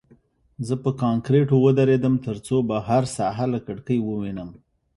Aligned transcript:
زه 0.67 0.73
په 0.83 0.89
کانکریټو 1.01 1.55
ودرېدم 1.65 2.13
ترڅو 2.27 2.57
بهر 2.69 3.03
ساحه 3.15 3.45
له 3.53 3.59
کړکۍ 3.67 3.97
ووینم 4.03 4.49